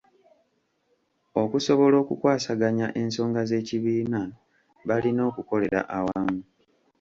Okusobola 1.41 1.95
okukwasaganya 2.03 2.87
ensonga 3.01 3.41
z'ekibiina, 3.49 4.21
balina 4.87 5.21
okukolera 5.29 5.81
awamu. 5.97 6.39